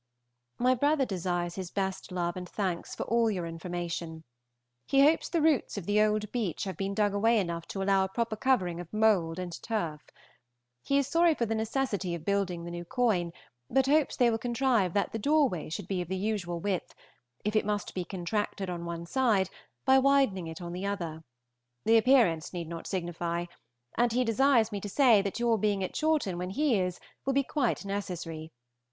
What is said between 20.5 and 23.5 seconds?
on the other. The appearance need not signify.